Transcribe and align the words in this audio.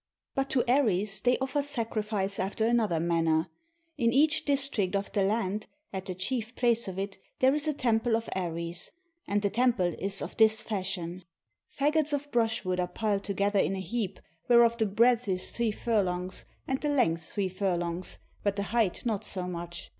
But 0.33 0.49
to 0.49 0.67
Ares 0.67 1.19
they 1.19 1.37
offer 1.37 1.61
sacrifice 1.61 2.39
after 2.39 2.65
another 2.65 2.99
manner. 2.99 3.49
In 3.99 4.11
each 4.11 4.45
district 4.45 4.95
of 4.95 5.11
the 5.11 5.21
land, 5.21 5.67
at 5.93 6.05
the 6.07 6.15
chief 6.15 6.55
place 6.55 6.87
of 6.87 6.97
it, 6.97 7.19
there 7.37 7.53
is 7.53 7.67
a 7.67 7.73
temple 7.73 8.17
of 8.17 8.27
Ares; 8.35 8.89
and 9.27 9.43
the 9.43 9.51
temple 9.51 9.93
is 9.99 10.19
of 10.23 10.35
this 10.37 10.63
fashion. 10.63 11.11
i6 11.11 11.13
CUSTOMS 11.13 11.23
OF 11.23 11.23
THE 11.35 11.73
SCYTHIANS 11.73 12.09
Fagots 12.09 12.13
of 12.13 12.31
brushwood 12.31 12.79
are 12.79 12.87
piled 12.87 13.23
together 13.23 13.59
in 13.59 13.75
a 13.75 13.79
heap, 13.79 14.19
where 14.47 14.63
of 14.63 14.75
the 14.77 14.87
breadth 14.87 15.27
is 15.27 15.51
three 15.51 15.69
furlongs, 15.69 16.45
and 16.67 16.81
the 16.81 16.89
length 16.89 17.31
three 17.31 17.47
fur 17.47 17.77
longs, 17.77 18.17
but 18.41 18.55
the 18.55 18.63
height 18.73 19.05
not 19.05 19.23
so 19.23 19.45
much. 19.47 19.89